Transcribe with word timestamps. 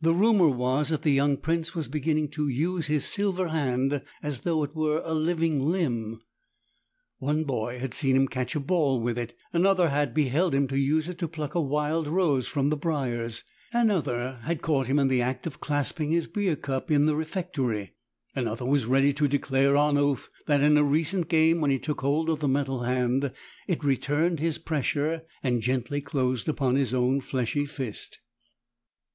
The 0.00 0.14
rumour 0.14 0.48
was 0.48 0.88
that 0.88 1.02
the 1.02 1.12
young 1.12 1.36
prince 1.36 1.74
was 1.74 1.86
beginning 1.86 2.30
to 2.30 2.48
use 2.48 2.86
his 2.86 3.04
silver 3.04 3.48
hand 3.48 4.02
as 4.22 4.40
though 4.40 4.64
it 4.64 4.74
were 4.74 5.02
a 5.04 5.12
living 5.12 5.68
limb! 5.70 6.22
One 7.18 7.44
boy 7.44 7.78
had 7.78 7.92
seen 7.92 8.16
him 8.16 8.26
catch 8.26 8.54
a 8.54 8.58
ball 8.60 9.02
with 9.02 9.18
it: 9.18 9.36
another 9.52 9.90
had* 9.90 10.14
beheld 10.14 10.54
him 10.54 10.66
use 10.72 11.10
it 11.10 11.18
to 11.18 11.28
pluck 11.28 11.52
the 11.52 11.60
wild 11.60 12.06
roses 12.06 12.48
from 12.48 12.70
the 12.70 12.76
briars; 12.78 13.44
another 13.70 14.38
had 14.44 14.62
caught 14.62 14.86
him 14.86 14.98
in 14.98 15.08
the 15.08 15.20
act 15.20 15.46
of 15.46 15.60
clasping 15.60 16.10
his 16.10 16.26
beer 16.26 16.56
cup 16.56 16.90
in 16.90 17.04
the 17.04 17.14
refectory; 17.14 17.92
another 18.34 18.64
was 18.64 18.86
ready 18.86 19.12
to 19.12 19.28
declare 19.28 19.76
on 19.76 19.98
oath 19.98 20.30
that 20.46 20.62
in 20.62 20.78
a 20.78 20.82
recent 20.82 21.28
game 21.28 21.60
when 21.60 21.70
he 21.70 21.78
took 21.78 22.00
hold 22.00 22.30
of 22.30 22.38
the 22.40 22.48
metal 22.48 22.84
hand 22.84 23.30
it 23.68 23.84
returned 23.84 24.40
his 24.40 24.56
pressure 24.56 25.20
and 25.42 25.60
gently 25.60 26.00
closed 26.00 26.48
upon 26.48 26.76
his 26.76 26.94
own 26.94 27.20
fleshy 27.20 27.66
fist. 27.66 28.20